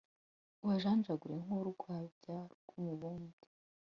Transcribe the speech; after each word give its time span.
ubajanjagure 0.61 1.35
nk'urwabya 1.45 2.37
rw'umubumbyi 2.53 3.43